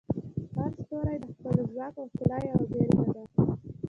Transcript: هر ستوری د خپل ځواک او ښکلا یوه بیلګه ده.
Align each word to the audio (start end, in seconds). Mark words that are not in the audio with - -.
هر 0.55 0.71
ستوری 0.79 1.17
د 1.23 1.27
خپل 1.35 1.57
ځواک 1.71 1.93
او 1.99 2.05
ښکلا 2.11 2.37
یوه 2.49 2.63
بیلګه 2.71 3.05
ده. 3.15 3.23